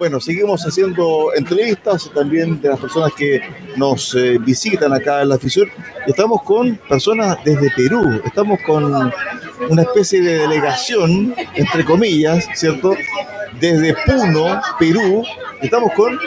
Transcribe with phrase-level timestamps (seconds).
[0.00, 3.42] Bueno, seguimos haciendo entrevistas también de las personas que
[3.76, 5.68] nos eh, visitan acá en la FISUR.
[6.06, 9.12] Estamos con personas desde Perú, estamos con
[9.68, 12.94] una especie de delegación, entre comillas, ¿cierto?
[13.60, 15.22] Desde Puno, Perú.
[15.60, 16.18] Estamos con...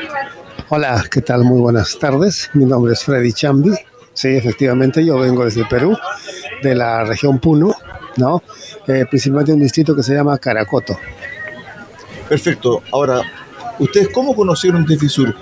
[0.69, 1.43] Hola, ¿qué tal?
[1.43, 2.51] Muy buenas tardes.
[2.53, 3.71] Mi nombre es Freddy Chambi.
[4.13, 5.97] Sí, efectivamente, yo vengo desde Perú,
[6.61, 7.73] de la región Puno,
[8.17, 8.43] ¿no?
[8.85, 10.95] Eh, principalmente un distrito que se llama Caracoto.
[12.29, 12.83] Perfecto.
[12.91, 13.23] Ahora,
[13.79, 15.35] ¿Ustedes cómo conocieron de FISUR?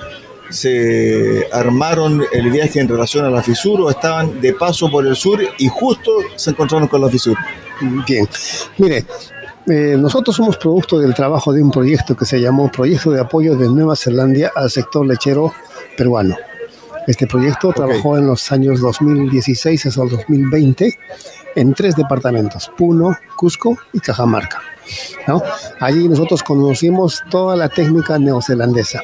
[0.49, 5.15] ¿Se armaron el viaje en relación a la FISUR o estaban de paso por el
[5.15, 7.37] sur y justo se encontraron con la FISUR?
[8.05, 8.27] Bien,
[8.77, 9.05] mire,
[9.67, 13.55] eh, nosotros somos producto del trabajo de un proyecto que se llamó Proyecto de Apoyo
[13.55, 15.53] de Nueva Zelanda al sector lechero
[15.97, 16.35] peruano.
[17.07, 20.97] Este proyecto trabajó en los años 2016 hasta el 2020
[21.55, 24.61] en tres departamentos, Puno, Cusco y Cajamarca.
[25.79, 29.01] Allí nosotros conocimos toda la técnica neozelandesa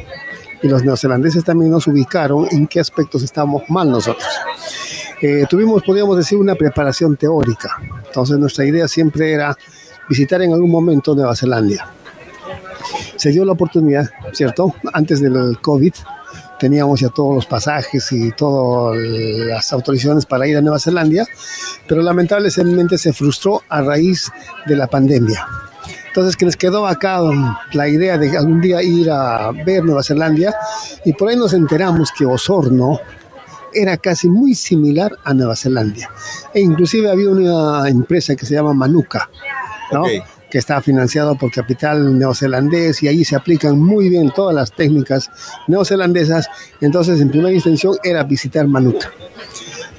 [0.62, 4.28] y los neozelandeses también nos ubicaron en qué aspectos estábamos mal nosotros.
[5.22, 7.78] Eh, tuvimos, podríamos decir, una preparación teórica.
[8.06, 9.58] Entonces nuestra idea siempre era
[10.10, 11.92] visitar en algún momento Nueva Zelanda.
[13.16, 14.76] Se dio la oportunidad, ¿cierto?
[14.94, 15.94] Antes del COVID,
[16.60, 21.26] teníamos ya todos los pasajes y todas las autorizaciones para ir a Nueva Zelanda,
[21.88, 24.32] pero lamentablemente se frustró a raíz
[24.66, 25.46] de la pandemia.
[26.18, 27.20] Entonces que les quedó acá
[27.74, 30.52] la idea de algún día ir a ver Nueva Zelanda
[31.06, 33.00] y por ahí nos enteramos que Osorno
[33.72, 36.10] era casi muy similar a Nueva Zelanda.
[36.56, 39.30] E inclusive había una empresa que se llama Manuka,
[39.92, 40.06] ¿no?
[40.50, 45.30] que está financiado por capital neozelandés y allí se aplican muy bien todas las técnicas
[45.68, 46.50] neozelandesas.
[46.82, 49.12] Entonces, en primera intención era visitar Manuka.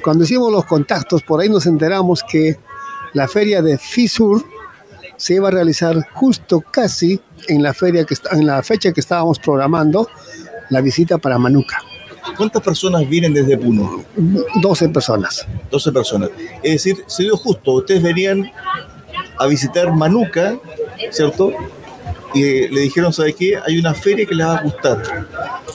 [0.03, 2.59] Cuando hicimos los contactos, por ahí nos enteramos que
[3.13, 4.58] la feria de FISUR
[5.19, 9.39] se iba a realizar justo casi en la, feria que en la fecha que estábamos
[9.39, 10.09] programando
[10.71, 11.83] la visita para Manuka.
[12.37, 14.05] ¿Cuántas personas vienen desde Puno?
[14.63, 15.47] 12 personas.
[15.71, 16.31] 12 personas.
[16.63, 18.51] Es decir, se dio justo, ustedes venían
[19.39, 20.57] a visitar Manuca,
[21.11, 21.53] ¿cierto?
[22.35, 23.59] Y le dijeron, ¿sabe qué?
[23.67, 25.03] Hay una feria que les va a gustar.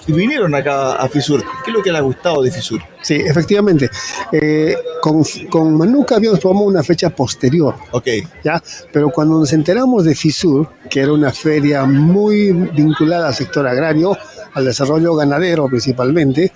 [0.07, 1.41] Y vinieron acá a Fisur.
[1.63, 2.81] ¿Qué es lo que les ha gustado de Fisur?
[3.01, 3.89] Sí, efectivamente.
[4.31, 7.75] Eh, con, con, Manuca habíamos tomado una fecha posterior.
[7.91, 8.07] Ok.
[8.43, 8.61] ¿ya?
[8.91, 14.17] Pero cuando nos enteramos de Fisur, que era una feria muy vinculada al sector agrario,
[14.53, 16.51] al desarrollo ganadero principalmente,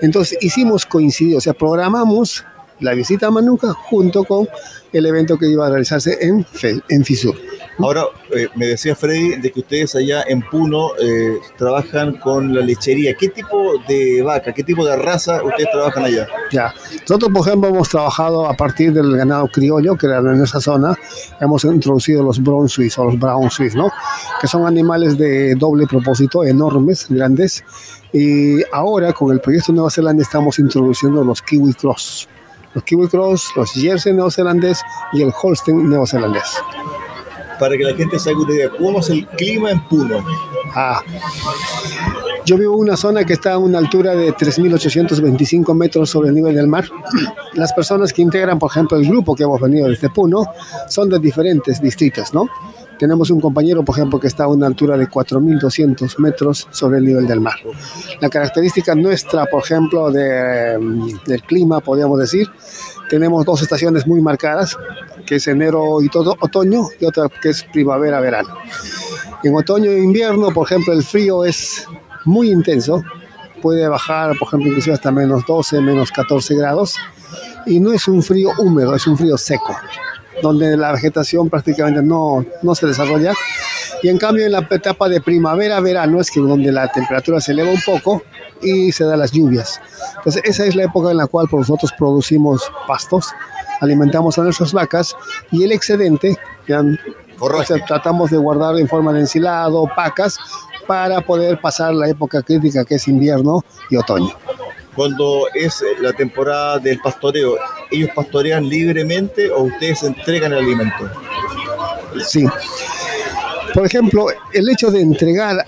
[0.00, 2.44] entonces hicimos coincidir, o sea, programamos
[2.80, 4.48] la visita a Manuca junto con
[4.92, 6.46] el evento que iba a realizarse en,
[6.88, 7.36] en FISUR.
[7.78, 12.60] Ahora, eh, me decía Freddy de que ustedes allá en Puno eh, trabajan con la
[12.60, 13.14] lechería.
[13.14, 16.28] ¿Qué tipo de vaca, qué tipo de raza ustedes trabajan allá?
[16.52, 20.60] Ya, nosotros por ejemplo hemos trabajado a partir del ganado criollo, que era en esa
[20.60, 20.96] zona,
[21.40, 23.90] hemos introducido los Brown Swiss o los Brown Swiss, ¿no?
[24.40, 27.64] Que son animales de doble propósito, enormes, grandes.
[28.12, 32.28] Y ahora con el proyecto Nueva Zelanda estamos introduciendo los Kiwi Cross
[32.74, 36.56] los Kiwi Cross, los Jersey neozelandés y el Holstein neozelandés.
[37.58, 40.24] Para que la gente se haga una idea, ¿cómo es el clima en Puno?
[40.74, 41.00] Ah,
[42.44, 46.34] yo vivo en una zona que está a una altura de 3.825 metros sobre el
[46.34, 46.84] nivel del mar.
[47.54, 50.44] Las personas que integran, por ejemplo, el grupo que hemos venido desde Puno
[50.88, 52.48] son de diferentes distritos, ¿no?
[53.04, 57.04] Tenemos un compañero, por ejemplo, que está a una altura de 4.200 metros sobre el
[57.04, 57.56] nivel del mar.
[58.18, 62.48] La característica nuestra, por ejemplo, de, mm, del clima, podríamos decir,
[63.10, 64.78] tenemos dos estaciones muy marcadas,
[65.26, 68.56] que es enero y todo otoño, y otra que es primavera-verano.
[69.42, 71.86] En otoño e invierno, por ejemplo, el frío es
[72.24, 73.02] muy intenso,
[73.60, 76.96] puede bajar, por ejemplo, inclusive hasta menos 12, menos 14 grados,
[77.66, 79.76] y no es un frío húmedo, es un frío seco
[80.42, 83.32] donde la vegetación prácticamente no, no se desarrolla.
[84.02, 87.70] Y en cambio en la etapa de primavera-verano es que donde la temperatura se eleva
[87.70, 88.22] un poco
[88.62, 89.80] y se dan las lluvias.
[90.18, 93.28] Entonces esa es la época en la cual pues, nosotros producimos pastos,
[93.80, 95.16] alimentamos a nuestras vacas
[95.50, 96.36] y el excedente
[96.68, 96.82] ya,
[97.86, 100.38] tratamos de guardar en forma de ensilado, pacas,
[100.86, 104.34] para poder pasar la época crítica que es invierno y otoño
[104.94, 107.56] cuando es la temporada del pastoreo,
[107.90, 111.10] ¿ellos pastorean libremente o ustedes entregan el alimento?
[112.24, 112.44] Sí.
[113.72, 115.64] Por ejemplo, el hecho de entregar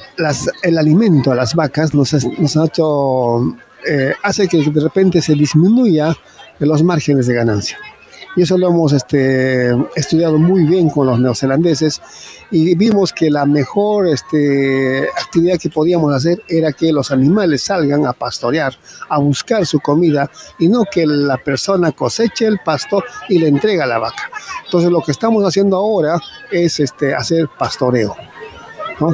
[0.62, 2.56] el alimento a las vacas nos, nos
[3.88, 6.16] eh, hace que de repente se disminuya
[6.58, 7.78] los márgenes de ganancia
[8.36, 12.02] y eso lo hemos este, estudiado muy bien con los neozelandeses
[12.50, 18.06] y vimos que la mejor este, actividad que podíamos hacer era que los animales salgan
[18.06, 18.74] a pastorear,
[19.08, 23.84] a buscar su comida y no que la persona coseche el pasto y le entrega
[23.84, 24.30] a la vaca.
[24.66, 26.20] Entonces lo que estamos haciendo ahora
[26.52, 28.14] es este, hacer pastoreo.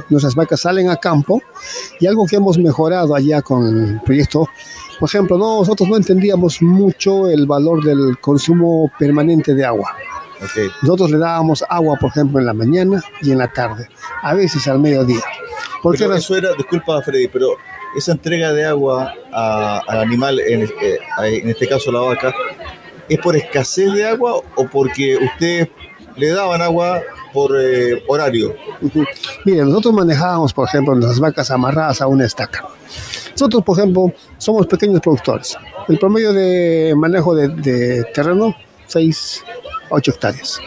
[0.09, 1.43] Nuestras vacas salen a campo
[1.99, 4.49] y algo que hemos mejorado allá con el proyecto,
[5.03, 9.97] por ejemplo, nosotros no entendíamos mucho el valor del consumo permanente de agua.
[10.81, 13.89] Nosotros le dábamos agua, por ejemplo, en la mañana y en la tarde,
[14.23, 15.25] a veces al mediodía.
[15.83, 17.57] Porque eso era, disculpa Freddy, pero
[17.97, 22.33] esa entrega de agua al animal, en, eh, en este caso la vaca,
[23.09, 25.69] ¿es por escasez de agua o porque ustedes
[26.15, 27.03] le daban agua
[27.33, 28.55] por eh, horario?
[29.45, 32.69] Mire, nosotros manejábamos, por ejemplo, las vacas amarradas a una estaca.
[33.33, 35.57] Nosotros, por ejemplo, somos pequeños productores.
[35.89, 38.55] El promedio de manejo de, de terreno,
[38.87, 39.45] 6,
[39.91, 40.61] 8 hectáreas.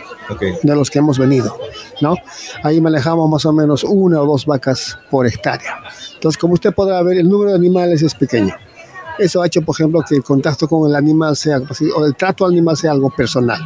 [0.63, 1.56] De los que hemos venido,
[2.01, 2.16] ¿no?
[2.63, 5.83] Ahí manejamos más o menos una o dos vacas por hectárea.
[6.16, 8.56] Entonces, como usted podrá ver, el número de animales es pequeño.
[9.19, 11.62] Eso ha hecho, por ejemplo, que el contacto con el animal sea,
[11.95, 13.62] o el trato al animal sea algo personal.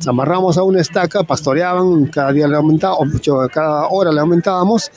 [0.00, 3.20] Nos amarramos a una estaca, pastoreaban, cada día le aumentábamos,
[3.52, 4.90] cada hora le aumentábamos,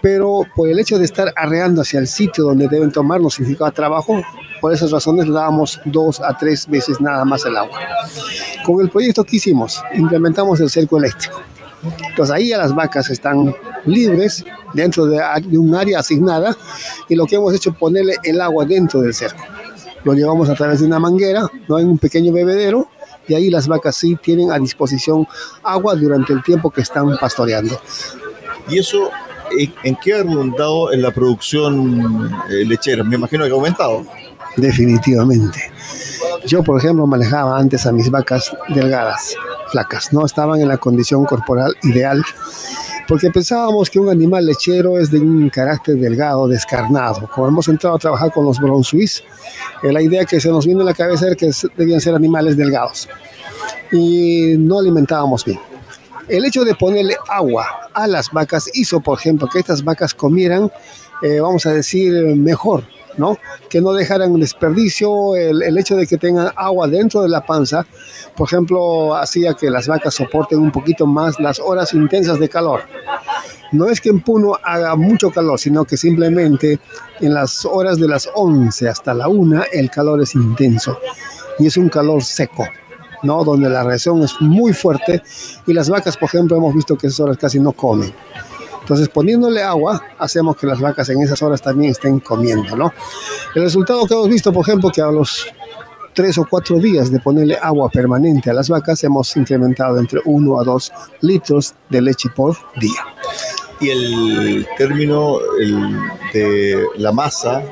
[0.00, 3.72] pero por el hecho de estar arreando hacia el sitio donde deben tomar nos significaba
[3.72, 4.22] trabajo,
[4.60, 7.80] por esas razones le dábamos dos a tres veces nada más el agua.
[8.64, 11.42] Con el proyecto que hicimos, implementamos el cerco eléctrico.
[12.10, 13.52] Entonces ahí ya las vacas están
[13.86, 15.20] libres dentro de,
[15.58, 16.56] un área asignada
[17.08, 19.42] y lo que hemos hecho es ponerle el agua dentro del cerco.
[20.04, 22.88] Lo llevamos a través de una manguera, no en un pequeño bebedero
[23.28, 25.26] y ahí las vacas sí tienen a disposición
[25.62, 27.80] agua durante el tiempo que están pastoreando.
[28.68, 29.10] ¿Y eso
[29.84, 33.04] en qué ha redundado en la producción eh, lechera?
[33.04, 34.04] Me imagino que ha aumentado.
[34.56, 35.70] Definitivamente.
[36.46, 39.34] Yo, por ejemplo, manejaba antes a mis vacas delgadas,
[39.70, 42.24] flacas, no estaban en la condición corporal ideal,
[43.08, 47.26] porque pensábamos que un animal lechero es de un carácter delgado, descarnado.
[47.34, 49.24] Como hemos entrado a trabajar con los Brown Swiss,
[49.82, 52.56] eh, la idea que se nos vino a la cabeza era que debían ser animales
[52.58, 53.08] delgados
[53.90, 55.58] y no alimentábamos bien.
[56.28, 60.70] El hecho de ponerle agua a las vacas hizo, por ejemplo, que estas vacas comieran,
[61.22, 62.84] eh, vamos a decir, mejor,
[63.18, 63.36] ¿no?
[63.68, 67.86] Que no dejaran desperdicio, el, hecho de que tengan agua dentro de la panza,
[68.36, 72.82] por ejemplo, hacía que las vacas soporten un poquito más las horas intensas de calor.
[73.72, 76.78] No es que en Puno haga mucho calor, sino que simplemente
[77.20, 80.98] en las horas de las 11 hasta la 1 el calor es intenso
[81.58, 82.66] y es un calor seco.
[83.22, 83.42] ¿no?
[83.42, 85.22] donde la reacción es muy fuerte
[85.66, 88.14] y las vacas, por ejemplo, hemos visto que esas horas casi no comen.
[88.88, 92.90] Entonces, poniéndole agua, hacemos que las vacas en esas horas también estén comiendo, ¿no?
[93.54, 95.46] El resultado que hemos visto, por ejemplo, que a los
[96.14, 100.58] tres o cuatro días de ponerle agua permanente a las vacas, hemos incrementado entre uno
[100.58, 100.90] a dos
[101.20, 103.04] litros de leche por día.
[103.78, 105.36] Y el término
[106.32, 107.62] de la masa,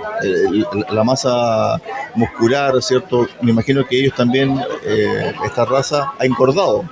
[0.90, 1.80] la masa
[2.14, 3.26] muscular, ¿cierto?
[3.40, 6.84] Me imagino que ellos también, eh, esta raza, ha engordado.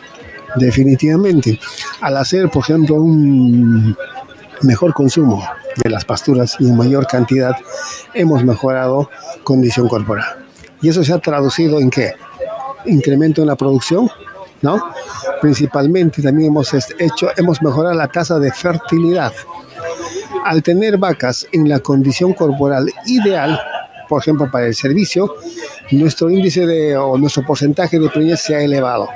[0.57, 1.59] Definitivamente.
[2.01, 3.97] Al hacer, por ejemplo, un
[4.63, 5.47] mejor consumo
[5.83, 7.57] de las pasturas y en mayor cantidad,
[8.13, 9.11] hemos mejorado
[9.43, 10.47] condición corporal.
[10.81, 12.13] Y eso se ha traducido en qué?
[12.87, 14.11] Incremento en la producción,
[14.63, 14.83] ¿no?
[15.41, 19.33] Principalmente también hemos hecho, hemos mejorado la tasa de fertilidad.
[20.45, 23.59] Al tener vacas en la condición corporal ideal,
[24.09, 25.37] por ejemplo, para el servicio,
[25.91, 29.09] nuestro índice de, o nuestro porcentaje de preñez se ha elevado.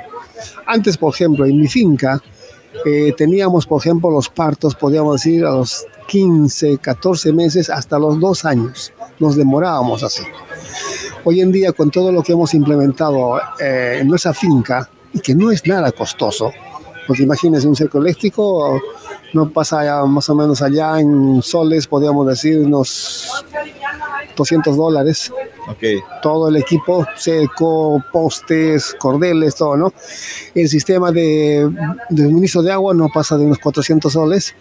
[0.65, 2.21] Antes, por ejemplo, en mi finca,
[2.85, 8.19] eh, teníamos, por ejemplo, los partos, podríamos decir, a los 15, 14 meses, hasta los
[8.19, 8.93] dos años.
[9.19, 10.23] Nos demorábamos así.
[11.23, 15.35] Hoy en día, con todo lo que hemos implementado eh, en nuestra finca, y que
[15.35, 16.51] no es nada costoso,
[17.07, 18.79] porque imagínense un cerco eléctrico,
[19.33, 23.43] no pasa más o menos allá en soles, podríamos decir, unos
[24.35, 25.31] 200 dólares.
[25.69, 25.99] Okay.
[26.21, 29.93] Todo el equipo, seco, postes, cordeles, todo, ¿no?
[30.55, 31.69] El sistema de,
[32.09, 34.55] de suministro de agua no pasa de unos 400 soles.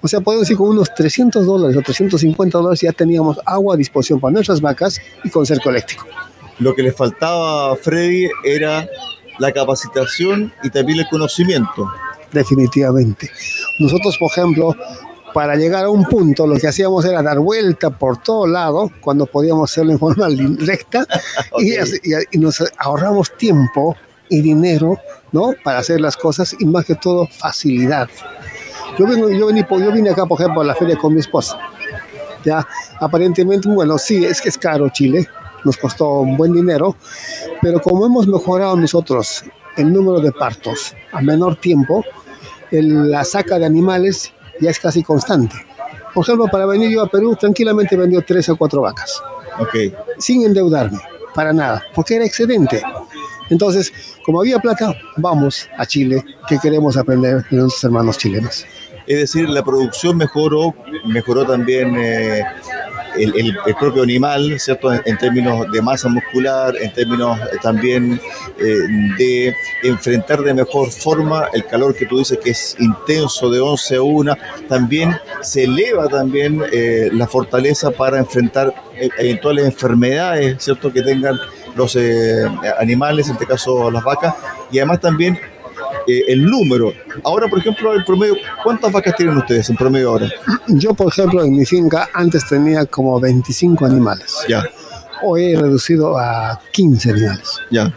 [0.00, 3.76] O sea, podemos decir con unos 300 dólares o 350 dólares ya teníamos agua a
[3.76, 6.06] disposición para nuestras vacas y con cerco eléctrico.
[6.58, 8.88] Lo que le faltaba a Freddy era
[9.38, 11.90] la capacitación y también el conocimiento.
[12.32, 13.30] Definitivamente.
[13.78, 14.74] Nosotros, por ejemplo,
[15.36, 19.26] para llegar a un punto lo que hacíamos era dar vuelta por todo lado cuando
[19.26, 20.28] podíamos hacerlo en forma
[20.60, 21.06] recta
[22.32, 23.94] y, nos ahorramos tiempo
[24.30, 24.98] y dinero
[25.32, 25.52] ¿no?
[25.62, 28.08] para hacer las cosas y más que todo facilidad.
[28.98, 31.58] Yo, vengo, yo, vine, yo vine acá, por ejemplo, a la feria con mi esposa.
[32.42, 32.66] Ya,
[32.98, 35.28] aparentemente, bueno, sí, es que es caro Chile,
[35.66, 36.96] nos costó un buen dinero,
[37.60, 39.44] pero como hemos mejorado nosotros
[39.76, 42.02] el número de partos a menor tiempo,
[42.70, 45.56] la saca de animales ya es casi constante.
[46.14, 49.22] Por ejemplo, para venir yo a Perú, tranquilamente vendió tres o cuatro vacas.
[49.58, 49.74] Ok.
[50.18, 50.98] Sin endeudarme,
[51.34, 52.82] para nada, porque era excedente.
[53.50, 53.92] Entonces,
[54.24, 58.66] como había plata, vamos a Chile, que queremos aprender de nuestros hermanos chilenos.
[59.06, 62.42] Es decir, la producción mejoró, mejoró también eh,
[63.18, 64.92] el, propio animal, ¿cierto?
[64.92, 68.20] En, términos de masa muscular, en términos eh, también
[68.58, 68.64] eh,
[69.18, 73.96] de enfrentar de mejor forma el calor que tú dices que es intenso de 11
[73.96, 74.36] a 1,
[74.68, 78.74] también se eleva también eh, la fortaleza para enfrentar
[79.18, 80.92] eventuales enfermedades, ¿cierto?
[80.92, 81.38] Que tengan
[81.74, 81.98] los
[82.78, 84.34] animales, en este caso las vacas,
[84.70, 85.38] y además también
[86.06, 86.92] eh, el número.
[87.24, 90.30] Ahora, por ejemplo, en promedio, ¿cuántas vacas tienen ustedes en promedio ahora?
[90.68, 94.36] Yo, por ejemplo, en mi finca antes tenía como 25 animales.
[94.48, 94.64] Ya.
[95.22, 97.60] Hoy he reducido a 15 animales.
[97.70, 97.94] Ya.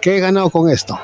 [0.00, 0.98] ¿Qué he ganado con esto?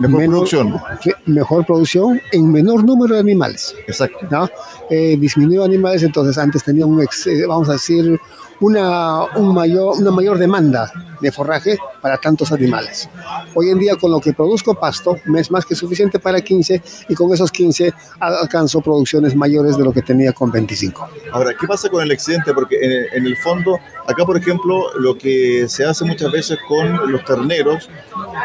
[0.00, 0.80] Mejor producción.
[1.26, 3.74] Mejor producción en menor número de animales.
[3.86, 4.18] Exacto.
[4.30, 4.48] ¿no?
[4.90, 7.04] Disminuido animales, entonces antes tenía un,
[7.46, 8.18] vamos a decir,
[8.60, 13.08] una, un mayor, una mayor demanda de forraje para tantos animales.
[13.54, 16.82] Hoy en día con lo que produzco pasto me es más que suficiente para 15
[17.08, 21.08] y con esos 15 alcanzo producciones mayores de lo que tenía con 25.
[21.32, 22.52] Ahora, ¿qué pasa con el excedente?
[22.52, 22.76] Porque
[23.12, 27.88] en, el fondo, acá por ejemplo, lo que se hace muchas veces con los terneros,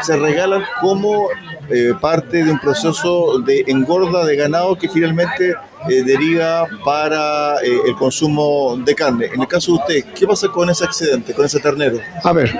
[0.02, 1.28] se regalan como
[1.70, 5.54] eh, parte de un proceso de engorda de ganado que finalmente
[5.88, 9.26] eh, deriva para eh, el consumo de carne.
[9.32, 11.98] En el caso de usted, ¿qué pasa con ese excedente, con ese ternero?
[12.22, 12.58] A ver,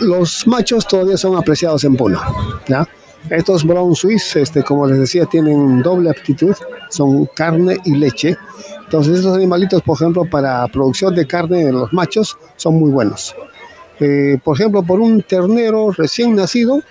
[0.00, 2.20] los machos todavía son apreciados en Puno.
[2.66, 2.86] ¿ya?
[3.30, 6.54] Estos Brown Swiss, este, como les decía, tienen doble aptitud,
[6.90, 8.36] son carne y leche.
[8.84, 13.34] Entonces estos animalitos, por ejemplo, para producción de carne de los machos, son muy buenos.
[14.00, 16.82] Eh, por ejemplo, por un ternero recién nacido,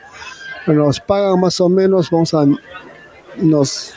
[0.66, 2.46] nos pagan más o menos, vamos a
[3.38, 3.94] unos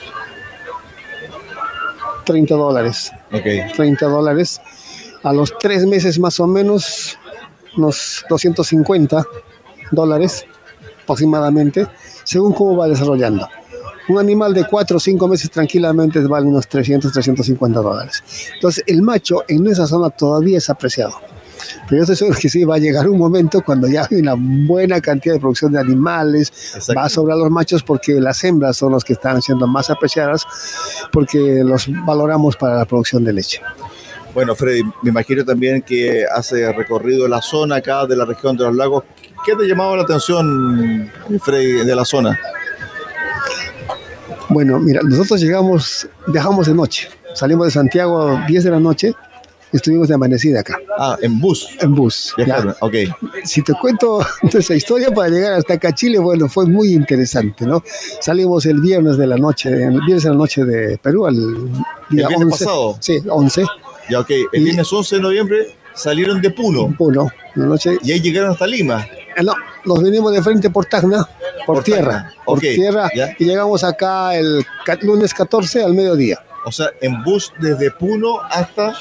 [2.26, 3.12] 30 dólares.
[3.32, 3.72] Okay.
[3.74, 4.60] 30 dólares.
[5.22, 7.18] A los tres meses más o menos,
[7.76, 9.24] unos 250
[9.92, 10.44] dólares
[11.02, 11.86] aproximadamente,
[12.24, 13.48] según cómo va desarrollando.
[14.08, 18.22] Un animal de 4 o 5 meses tranquilamente vale unos 300, 350 dólares.
[18.54, 21.14] Entonces, el macho en esa zona todavía es apreciado.
[21.88, 24.34] Pero yo estoy seguro que sí va a llegar un momento cuando ya hay una
[24.36, 26.52] buena cantidad de producción de animales,
[26.96, 30.44] va a sobrar los machos porque las hembras son los que están siendo más apreciadas
[31.12, 33.60] porque los valoramos para la producción de leche.
[34.34, 38.64] Bueno, Freddy, me imagino también que hace recorrido la zona acá de la región de
[38.64, 39.04] los lagos.
[39.46, 41.10] ¿Qué te llamaba la atención,
[41.42, 42.38] Freddy, de la zona?
[44.50, 47.08] Bueno, mira, nosotros llegamos, viajamos de noche.
[47.34, 49.14] Salimos de Santiago a 10 de la noche
[49.76, 50.78] estuvimos de amanecida acá.
[50.98, 51.68] Ah, en bus.
[51.80, 52.34] En bus.
[52.44, 52.76] Ya.
[52.80, 52.94] Ok.
[53.44, 54.20] Si te cuento
[54.52, 57.82] esa historia para llegar hasta acá Chile, bueno, fue muy interesante, ¿no?
[58.20, 61.36] Salimos el viernes de la noche, el viernes de la noche de Perú, al
[62.10, 62.50] día ¿El 11.
[62.50, 62.96] pasado?
[63.00, 63.64] Sí, 11.
[64.10, 64.30] Ya, ok.
[64.52, 66.94] El viernes 11 de noviembre salieron de Puno.
[66.96, 67.98] Puno, la noche.
[68.02, 69.06] Y ahí llegaron hasta Lima.
[69.36, 69.52] Eh, no,
[69.84, 71.28] nos venimos de frente por Tacna,
[71.66, 72.32] por, tierra.
[72.44, 73.10] Por tierra.
[73.38, 74.64] Y llegamos acá el
[75.02, 76.40] lunes 14 al mediodía.
[76.64, 78.94] O sea, en bus desde Puno hasta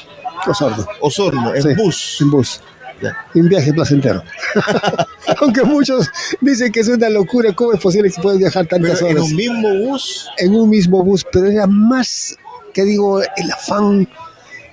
[0.46, 0.86] Osorno.
[1.00, 2.18] Osorno, en bus.
[2.20, 2.60] En bus.
[3.34, 4.22] Un viaje placentero.
[5.40, 6.08] Aunque muchos
[6.40, 9.16] dicen que es una locura, ¿cómo es posible que puedan viajar tantas horas?
[9.16, 10.28] ¿En un mismo bus?
[10.38, 12.36] En un mismo bus, pero era más,
[12.72, 14.08] que digo, el afán,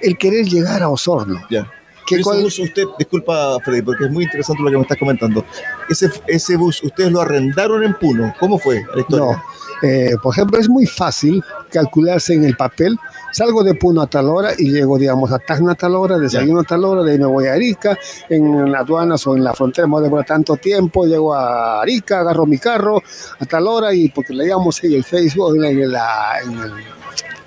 [0.01, 1.42] el querer llegar a Osorno.
[1.50, 1.70] Ya.
[2.06, 5.46] ¿Qué bus usted, disculpa Freddy, porque es muy interesante lo que me estás comentando.
[5.89, 8.34] Ese, ese bus, ¿ustedes lo arrendaron en Puno?
[8.39, 9.25] ¿Cómo fue la historia?
[9.25, 9.44] No,
[9.82, 12.98] eh, por ejemplo, es muy fácil calcularse en el papel.
[13.32, 16.62] Salgo de Puno a tal hora y llego, digamos, a Tacna a tal hora, desayuno
[16.62, 17.98] a tal hora, de ahí me voy a Arica,
[18.30, 22.46] en las aduanas o en la frontera me voy tanto tiempo, llego a Arica, agarro
[22.46, 23.01] mi carro
[23.39, 25.96] a tal hora y porque le digamos en el Facebook, en, el,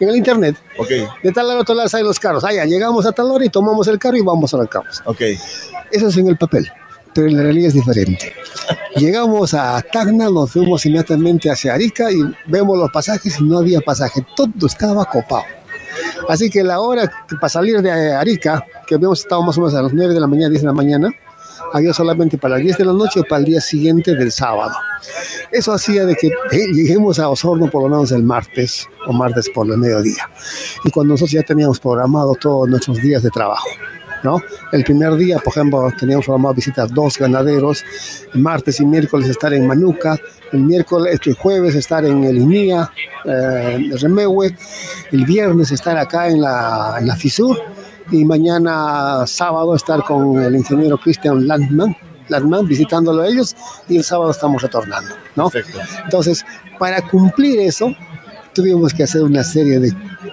[0.01, 0.57] en el internet.
[0.77, 1.07] Okay.
[1.23, 2.43] De tal lado a tal lado salen los carros.
[2.43, 5.03] Allá llegamos a tal hora y tomamos el carro y vamos a la casa.
[5.05, 5.39] Okay.
[5.93, 6.69] Eso es en el papel
[7.17, 8.35] pero en la realidad es diferente.
[8.97, 13.81] Llegamos a Tacna, nos fuimos inmediatamente hacia Arica y vemos los pasajes y no había
[13.81, 15.45] pasaje, todo estaba copado.
[16.29, 19.83] Así que la hora para salir de Arica, que habíamos estado más o menos a
[19.83, 21.11] las 9 de la mañana, 10 de la mañana,
[21.73, 24.75] había solamente para las 10 de la noche o para el día siguiente del sábado.
[25.51, 29.49] Eso hacía de que eh, lleguemos a Osorno por lo menos el martes o martes
[29.49, 30.29] por el mediodía.
[30.85, 33.69] Y cuando nosotros ya teníamos programado todos nuestros días de trabajo.
[34.27, 34.43] ¿No?
[34.73, 37.85] El primer día, por ejemplo, teníamos programado visitar dos ganaderos,
[38.35, 40.19] el martes y miércoles estar en Manuca,
[40.53, 42.91] el miércoles, el jueves estar en el INIA,
[43.25, 44.57] eh, Remewe,
[45.13, 47.57] el viernes estar acá en la, en la FISUR
[48.11, 51.97] y mañana sábado estar con el ingeniero Christian Landman,
[52.29, 53.55] Landman visitándolo a ellos
[53.89, 55.51] y el sábado estamos retornando, ¿no?
[56.05, 56.45] Entonces,
[56.81, 57.95] para cumplir eso,
[58.53, 59.93] tuvimos que hacer una serie de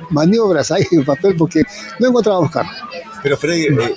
[0.10, 1.62] maniobras ahí en papel porque
[2.00, 2.70] no encontrábamos carro.
[3.24, 3.96] Pero Freddy, eh,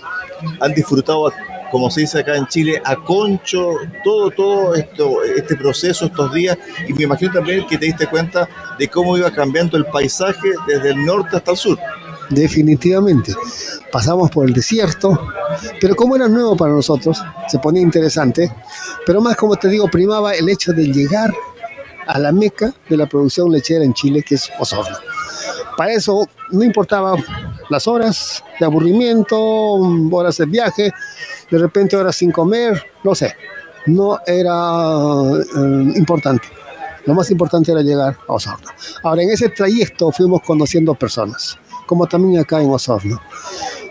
[0.61, 1.30] ¿han disfrutado
[1.71, 3.73] como se dice acá en Chile, a concho
[4.04, 6.56] todo, todo esto, este proceso, estos días,
[6.88, 10.90] y me imagino también que te diste cuenta de cómo iba cambiando el paisaje desde
[10.90, 11.78] el norte hasta el sur.
[12.30, 13.35] Definitivamente.
[13.92, 15.28] Pasamos por el desierto,
[15.80, 18.52] pero como era nuevo para nosotros, se ponía interesante,
[19.04, 21.33] pero más como te digo, primaba el hecho de llegar
[22.06, 24.97] a la meca de la producción lechera en Chile, que es Osorno.
[25.76, 27.16] Para eso no importaba
[27.69, 30.93] las horas de aburrimiento, horas de viaje,
[31.51, 33.35] de repente horas sin comer, no sé,
[33.87, 36.49] no era eh, importante.
[37.05, 38.69] Lo más importante era llegar a Osorno.
[39.05, 41.57] Ahora, en ese trayecto fuimos conociendo personas,
[41.87, 43.21] como también acá en Osorno,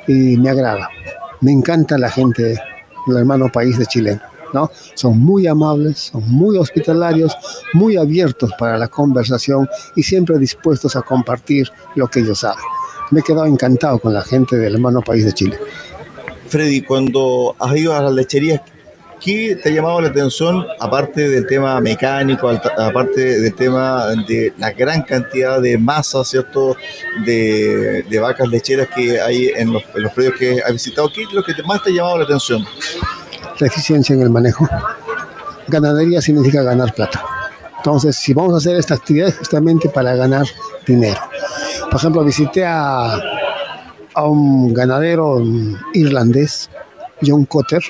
[0.08, 0.90] y me agrada.
[1.42, 2.60] Me encanta la gente
[3.08, 4.20] del hermano país de Chile.
[4.54, 4.70] ¿no?
[4.94, 7.36] Son muy amables, son muy hospitalarios,
[7.74, 12.64] muy abiertos para la conversación y siempre dispuestos a compartir lo que ellos saben.
[13.12, 15.58] Me he quedado encantado con la gente del hermano país de Chile.
[16.48, 18.62] Freddy, cuando has ido a las lecherías,
[19.20, 24.72] ¿qué te ha llamado la atención, aparte del tema mecánico, aparte del tema de la
[24.72, 26.76] gran cantidad de masa, ¿cierto?,
[27.26, 31.12] de, vacas lecheras que hay en los, en los predios que has visitado.
[31.14, 32.66] ¿Qué es lo que más te ha llamado la atención?
[33.60, 34.68] la eficiencia en el manejo.
[35.68, 37.24] Ganadería significa ganar plata.
[37.78, 40.46] Entonces, si vamos a hacer esta actividad es justamente para ganar
[40.86, 41.20] dinero.
[41.90, 43.16] Por ejemplo, visité a,
[44.14, 45.42] a un ganadero
[45.94, 46.70] irlandés,
[47.22, 47.82] John Cotter,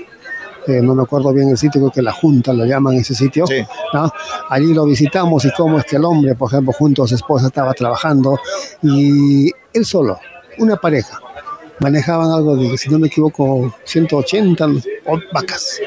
[0.67, 3.45] eh, no me acuerdo bien el sitio, creo que la Junta lo llaman ese sitio.
[4.49, 7.47] Allí lo visitamos y cómo es que el hombre, por ejemplo, junto a su esposa
[7.47, 8.39] estaba trabajando
[8.81, 10.19] y él solo,
[10.57, 11.19] una pareja,
[11.79, 14.67] manejaban algo de, si no me equivoco, 180
[15.31, 15.79] vacas.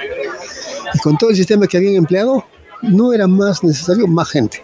[0.94, 2.44] Y con todo el sistema que habían empleado,
[2.82, 4.62] no era más necesario más gente.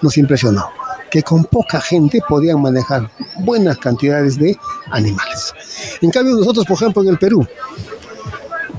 [0.00, 0.66] Nos impresionó
[1.10, 3.10] que con poca gente podían manejar
[3.40, 4.56] buenas cantidades de
[4.90, 5.52] animales.
[6.00, 7.46] En cambio, nosotros, por ejemplo, en el Perú,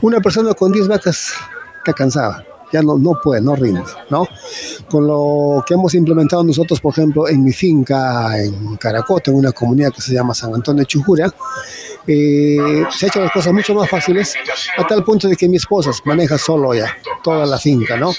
[0.02, 1.34] una persona con 10 vacas
[1.80, 4.28] está cansada ya no, no puede, no rinde, ¿no?
[4.90, 9.52] Con lo que hemos implementado nosotros, por ejemplo, en mi finca en Caracoto, en una
[9.52, 11.34] comunidad que se llama San Antonio de Chujura,
[12.08, 14.34] eh, se ha hecho las cosas mucho más fáciles
[14.78, 18.12] a tal punto de que mi esposa maneja solo ya toda la finca, ¿no?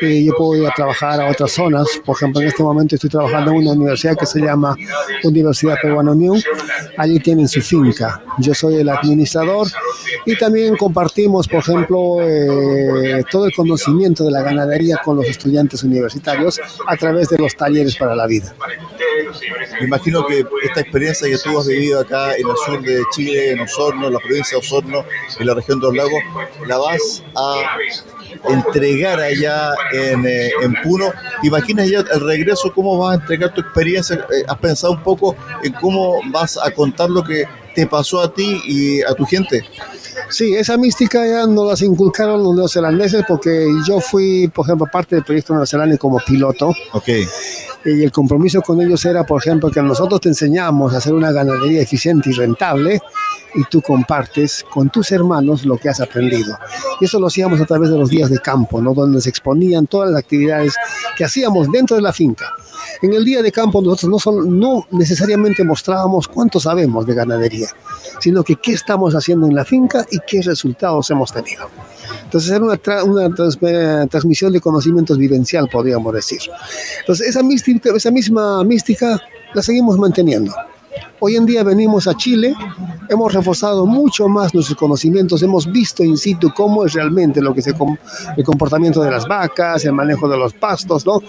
[0.00, 3.10] Eh, yo puedo ir a trabajar a otras zonas, por ejemplo, en este momento estoy
[3.10, 4.76] trabajando en una universidad que se llama
[5.24, 6.40] Universidad Peruana Unión,
[6.96, 9.68] allí tienen su finca, yo soy el administrador
[10.24, 15.82] y también compartimos, por ejemplo, eh, todo el conocimiento de la ganadería con los estudiantes
[15.82, 18.54] universitarios a través de los talleres para la vida.
[19.80, 23.52] Me imagino que esta experiencia que tú has vivido acá en el sur de Chile,
[23.52, 25.04] en Osorno, en la provincia de Osorno,
[25.38, 26.20] en la región de los lagos,
[26.66, 27.78] la vas a
[28.48, 31.12] entregar allá en, eh, en Puno.
[31.40, 34.16] ¿Te imaginas ya el regreso cómo vas a entregar tu experiencia?
[34.16, 38.32] Eh, ¿Has pensado un poco en cómo vas a contar lo que te pasó a
[38.32, 39.64] ti y a tu gente?
[40.32, 45.14] Sí, esa mística ya nos las inculcaron los neozelandeses porque yo fui, por ejemplo, parte
[45.14, 46.72] del proyecto neozelandés como piloto.
[46.92, 47.08] Ok.
[47.84, 51.32] Y el compromiso con ellos era, por ejemplo, que nosotros te enseñamos a hacer una
[51.32, 53.00] ganadería eficiente y rentable
[53.54, 56.56] y tú compartes con tus hermanos lo que has aprendido.
[57.00, 58.94] Y eso lo hacíamos a través de los días de campo, ¿no?
[58.94, 60.74] donde se exponían todas las actividades
[61.16, 62.46] que hacíamos dentro de la finca.
[63.00, 67.68] En el día de campo nosotros no, son, no necesariamente mostrábamos cuánto sabemos de ganadería,
[68.20, 71.68] sino que qué estamos haciendo en la finca y qué resultados hemos tenido.
[72.24, 76.40] Entonces era una, una transmisión de conocimientos vivencial, podríamos decir.
[77.00, 79.20] Entonces esa misma mística
[79.54, 80.54] la seguimos manteniendo.
[81.20, 82.54] Hoy en día venimos a Chile,
[83.08, 87.62] hemos reforzado mucho más nuestros conocimientos, hemos visto in situ cómo es realmente lo que
[87.62, 87.74] se
[88.36, 91.22] el comportamiento de las vacas, el manejo de los pastos, ¿no?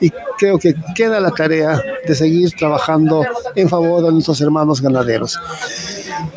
[0.00, 5.38] Y creo que queda la tarea de seguir trabajando en favor de nuestros hermanos ganaderos.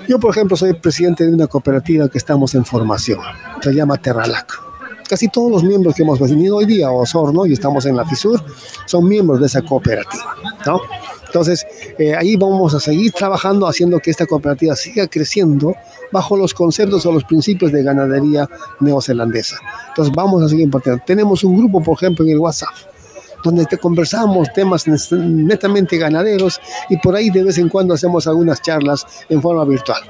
[0.08, 3.20] Yo, por ejemplo, soy presidente de una cooperativa que estamos en formación,
[3.62, 4.72] se llama Terralac
[5.12, 8.06] casi todos los miembros que hemos venido hoy día a Osorno y estamos en la
[8.06, 8.42] FISUR
[8.86, 10.80] son miembros de esa cooperativa, ¿no?
[11.32, 11.66] Entonces,
[11.98, 15.74] eh, ahí vamos a seguir trabajando, haciendo que esta cooperativa siga creciendo
[16.12, 18.50] bajo los conceptos o los principios de ganadería
[18.82, 19.56] neozelandesa.
[19.88, 21.02] Entonces, vamos a seguir importando.
[21.08, 22.76] Tenemos un grupo, por ejemplo, en el WhatsApp,
[23.46, 28.62] donde te conversamos temas netamente ganaderos y por ahí de vez en cuando hacemos algunas
[28.62, 30.02] charlas en forma virtual.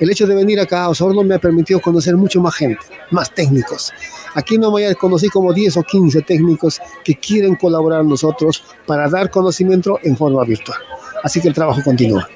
[0.00, 2.80] El hecho de venir acá a Osorno me ha permitido conocer mucho más gente,
[3.10, 3.92] más técnicos.
[4.34, 9.30] Aquí no me conocí como 10 o 15 técnicos que quieren colaborar nosotros para dar
[9.30, 10.78] conocimiento en forma virtual.
[11.22, 12.28] Así que el trabajo continúa.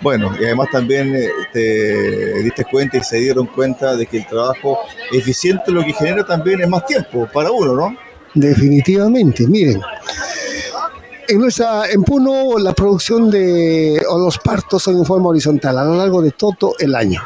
[0.00, 1.12] Bueno, y además también
[1.52, 4.78] te diste cuenta y se dieron cuenta de que el trabajo
[5.12, 7.96] eficiente lo que genera también es más tiempo para uno, ¿no?
[8.34, 9.80] Definitivamente, miren,
[11.28, 15.84] en, nuestra, en Puno la producción de o los partos son en forma horizontal a
[15.84, 17.22] lo largo de todo el año.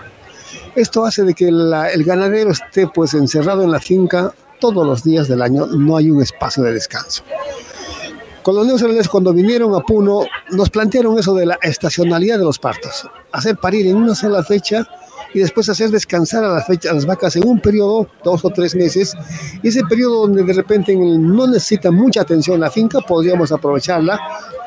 [0.75, 5.29] Esto hace de que el ganadero esté pues encerrado en la finca todos los días
[5.29, 7.25] del año, no hay un espacio de descanso.
[8.43, 12.59] Con los neozelandeses cuando vinieron a Puno nos plantearon eso de la estacionalidad de los
[12.59, 14.89] partos, hacer parir en una sola fecha
[15.35, 19.15] y después hacer descansar a, las vacas en un periodo, dos o tres meses,
[19.63, 24.21] y ese periodo donde de repente no necesita mucha atención la finca, podríamos aprovecharla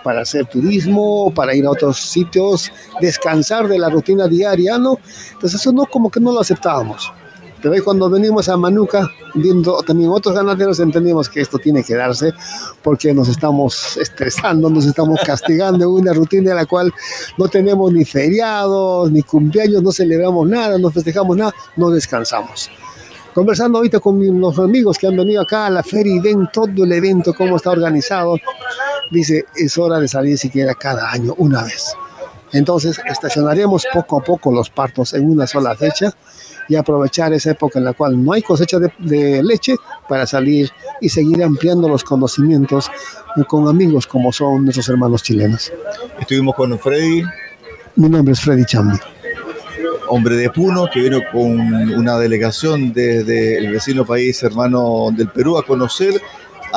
[0.04, 5.00] para hacer turismo, para ir a otros sitios, descansar de la rutina diaria, ¿no?
[5.34, 7.12] Entonces eso no como que no lo aceptábamos.
[7.66, 11.96] Pero ahí cuando venimos a Manuca, viendo también otros ganaderos, entendimos que esto tiene que
[11.96, 12.32] darse
[12.84, 16.94] porque nos estamos estresando, nos estamos castigando en una rutina en la cual
[17.40, 22.70] no tenemos ni feriados, ni cumpleaños, no celebramos nada, no festejamos nada, no descansamos
[23.34, 26.84] conversando ahorita con los amigos que han venido acá a la feria y ven todo
[26.84, 28.38] el evento, cómo está organizado,
[29.10, 31.96] dice, es hora de salir siquiera cada año, una vez.
[32.54, 36.14] Entonces, estacionaremos poco a poco los partos en una sola fecha
[36.68, 39.76] y aprovechar esa época en la cual no hay cosecha de, leche
[40.08, 40.70] para salir
[41.02, 42.90] y seguir ampliando los conocimientos
[43.48, 45.72] con amigos como son nuestros hermanos chilenos.
[46.20, 47.24] Estuvimos con Freddy.
[47.96, 48.98] Mi nombre es Freddy Chambi.
[50.08, 55.58] Hombre de Puno, que vino con una delegación desde el vecino país hermano del Perú
[55.58, 56.22] a conocer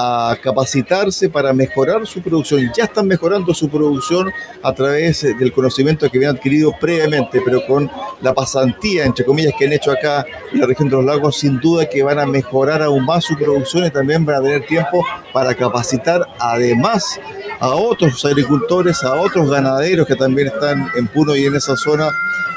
[0.00, 2.70] a capacitarse para mejorar su producción.
[2.76, 4.30] Ya están mejorando su producción
[4.62, 9.66] a través del conocimiento que habían adquirido previamente, pero con la pasantía, entre comillas, que
[9.66, 12.80] han hecho acá en la región de los lagos, sin duda que van a mejorar
[12.80, 17.18] aún más su producción y también van a tener tiempo para capacitar además
[17.58, 22.08] a otros agricultores, a otros ganaderos que también están en Puno y en esa zona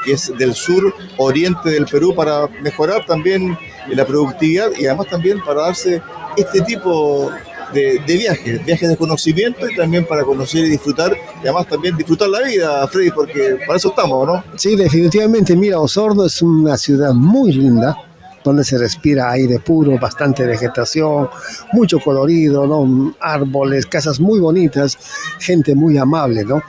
[0.04, 5.40] que es del sur oriente del Perú para mejorar también la productividad y además también
[5.40, 6.00] para darse
[6.36, 7.30] este tipo
[7.72, 12.28] de, viajes, viajes de conocimiento y también para conocer y disfrutar, y además también disfrutar
[12.28, 14.44] la vida, Freddy, porque para eso estamos, ¿no?
[14.56, 17.96] Sí, definitivamente, mira, Osorno es una ciudad muy linda,
[18.44, 21.28] donde se respira aire puro, bastante vegetación,
[21.72, 23.14] mucho colorido, ¿no?
[23.20, 24.98] Árboles, casas muy bonitas,
[25.38, 26.62] gente muy amable, ¿no?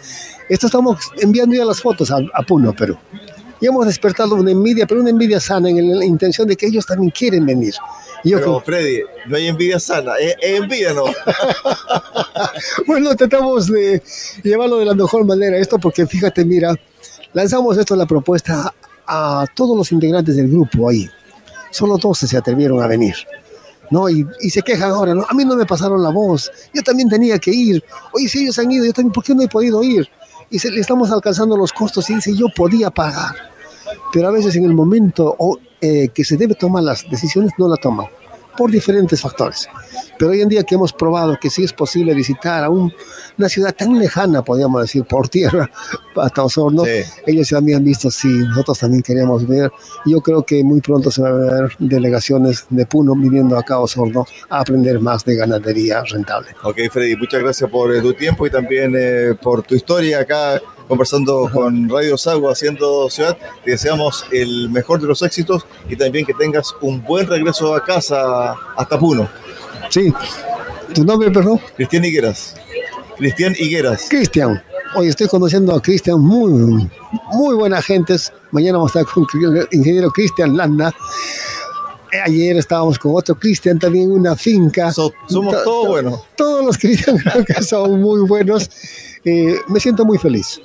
[0.49, 2.97] Esto estamos enviando ya las fotos a, a Puno, Perú.
[3.63, 6.86] Y hemos despertado una envidia, pero una envidia sana en la intención de que ellos
[6.86, 7.73] también quieren venir.
[8.21, 11.06] Pero, Freddy, no hay envidia sana, es, envidia, ¿no?
[12.88, 14.04] bueno, tratamos de
[14.43, 16.76] llevarlo de la mejor manera esto, porque fíjate, mira,
[17.32, 18.73] lanzamos esto, la propuesta
[19.08, 21.10] a todos los integrantes del grupo ahí.
[21.71, 23.15] Solo 12 se atrevieron a venir.
[23.89, 24.10] ¿no?
[24.10, 25.26] Y, se quejan ahora, ¿no?
[25.30, 27.82] A mí no me pasaron la voz, yo también tenía que ir.
[28.12, 30.10] Oye, si ellos han ido, yo también, ¿por qué no he podido ir?
[30.49, 33.52] Y se, le estamos alcanzando los costos y dice, yo podía pagar.
[34.13, 35.36] Pero a veces en el momento
[35.82, 38.08] eh, que se debe tomar las decisiones no la toman
[38.58, 39.67] por diferentes factores.
[40.17, 43.73] Pero hoy en día que hemos probado que sí es posible visitar a una ciudad
[43.73, 45.69] tan lejana, podríamos decir, por tierra,
[46.15, 46.84] hasta Osorno,
[47.26, 49.71] ellos también han visto, sí, nosotros también queremos ver.
[50.06, 53.80] Yo creo que muy pronto se van a ver delegaciones de Puno viniendo acá a
[53.80, 56.49] Osorno a aprender más de ganadería rentable.
[56.63, 60.62] Ok, Freddy, muchas gracias por eh, tu tiempo y también eh, por tu historia acá
[60.87, 63.37] conversando con Radio Sago haciendo ciudad.
[63.63, 67.83] Te deseamos el mejor de los éxitos y también que tengas un buen regreso a
[67.83, 69.27] casa hasta Puno.
[69.89, 70.13] Sí.
[70.93, 71.59] ¿Tu nombre, perdón?
[71.75, 72.55] Cristian Higueras.
[73.17, 74.07] Cristian Higueras.
[74.09, 74.61] Cristian.
[74.95, 76.89] Hoy estoy conociendo a Cristian, muy,
[77.31, 78.15] muy buena gente.
[78.51, 80.93] Mañana vamos a estar con el ingeniero Cristian Landa.
[82.25, 84.91] Ayer estábamos con otro Cristian también en una finca.
[84.91, 86.21] somos todos buenos.
[86.35, 87.17] Todos los Cristian
[87.47, 88.69] que son muy buenos.
[89.25, 90.61] Eh, me siento muy feliz.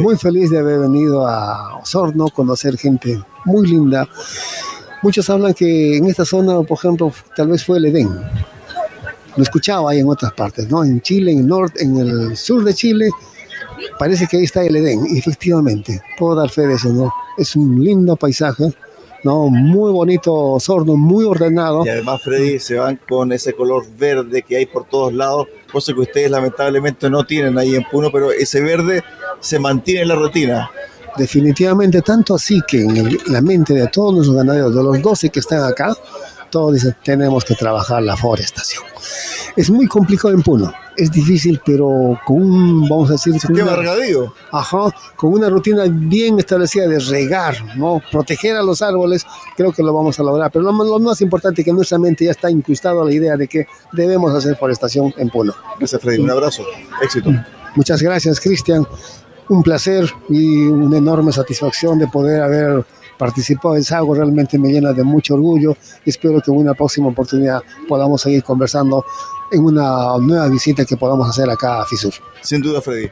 [0.00, 4.08] Muy feliz de haber venido a Osorno, conocer gente muy linda.
[5.02, 8.08] Muchos hablan que en esta zona, por ejemplo, tal vez fue el Edén.
[9.36, 10.84] Lo escuchaba ahí en otras partes, ¿no?
[10.84, 13.10] En Chile, en el norte, en el sur de Chile,
[13.98, 15.04] parece que ahí está el Edén.
[15.16, 17.12] Efectivamente, puedo dar fe de eso, ¿no?
[17.36, 18.72] Es un lindo paisaje,
[19.24, 19.48] ¿no?
[19.48, 21.84] Muy bonito Osorno, muy ordenado.
[21.84, 25.92] Y además, Freddy, se van con ese color verde que hay por todos lados, cosa
[25.92, 29.02] que ustedes lamentablemente no tienen ahí en Puno, pero ese verde
[29.40, 30.70] se mantiene en la rutina.
[31.16, 35.40] Definitivamente, tanto así que en la mente de todos nuestros ganaderos, de los 12 que
[35.40, 35.94] están acá,
[36.50, 38.82] todos dicen, tenemos que trabajar la forestación.
[39.56, 43.32] Es muy complicado en Puno, es difícil, pero con un, vamos a decir...
[43.34, 44.32] Sistema regadío.
[44.50, 48.00] Ajá, con una rutina bien establecida de regar, ¿no?
[48.10, 49.26] Proteger a los árboles,
[49.56, 50.50] creo que lo vamos a lograr.
[50.50, 53.36] Pero lo, lo más importante es que nuestra mente ya está incrustado a la idea
[53.36, 55.54] de que debemos hacer forestación en Puno.
[55.78, 56.22] Gracias, Freddy.
[56.22, 56.64] Un abrazo.
[57.02, 57.30] Éxito.
[57.74, 58.86] Muchas gracias, Cristian
[59.48, 62.84] un placer y una enorme satisfacción de poder haber
[63.18, 64.14] participado en Sago.
[64.14, 65.76] Realmente me llena de mucho orgullo.
[66.04, 69.04] Espero que en una próxima oportunidad podamos seguir conversando
[69.52, 72.14] en una nueva visita que podamos hacer acá a FISUR.
[72.40, 73.10] Sin duda, Freddy.